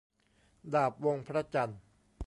[0.73, 1.79] ดาบวงพระจันทร์